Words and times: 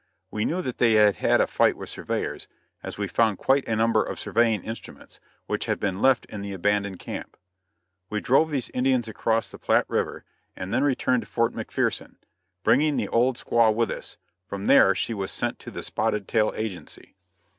We 0.31 0.45
knew 0.45 0.63
that 0.63 0.79
they 0.79 0.93
had 0.93 1.17
had 1.17 1.41
a 1.41 1.45
fight 1.45 1.77
with 1.77 1.87
surveyors, 1.91 2.47
as 2.81 2.97
we 2.97 3.07
found 3.07 3.37
quite 3.37 3.67
a 3.67 3.75
number 3.75 4.01
of 4.03 4.17
surveying 4.19 4.63
instruments, 4.63 5.19
which 5.45 5.65
had 5.67 5.79
been 5.79 6.01
left 6.01 6.25
in 6.25 6.41
the 6.41 6.53
abandoned 6.53 6.97
camp. 6.97 7.37
We 8.09 8.19
drove 8.19 8.49
these 8.49 8.71
Indians 8.71 9.07
across 9.07 9.51
the 9.51 9.59
Platte 9.59 9.85
river 9.87 10.25
and 10.55 10.73
then 10.73 10.83
returned 10.83 11.21
to 11.21 11.27
Fort 11.27 11.53
McPherson, 11.53 12.15
bringing 12.63 12.97
the 12.97 13.09
old 13.09 13.37
squaw 13.37 13.71
with 13.71 13.91
us, 13.91 14.17
from 14.47 14.65
there 14.65 14.95
she 14.95 15.13
was 15.13 15.29
sent 15.29 15.59
to 15.59 15.69
the 15.69 15.83
Spotted 15.83 16.27
Tail 16.27 16.51
Agency. 16.55 17.15